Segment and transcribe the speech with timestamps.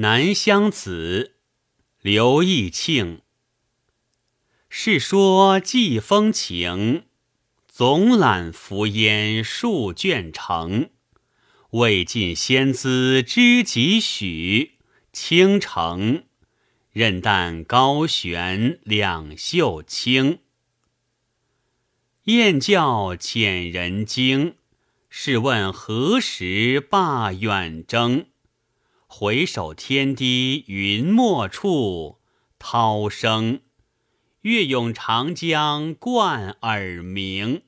[0.00, 1.34] 南乡子，
[2.02, 3.22] 刘义庆。
[4.68, 7.06] 世说季风情，
[7.66, 10.90] 总揽浮烟数卷成。
[11.70, 14.78] 未尽先资知几许？
[15.12, 16.26] 倾城
[16.92, 20.38] 任但高悬两袖清。
[22.26, 24.54] 燕叫遣人惊，
[25.10, 28.26] 试问何时罢远征？
[29.10, 32.18] 回首天低云墨处，
[32.58, 33.62] 涛声。
[34.42, 37.62] 月涌长江贯耳鸣。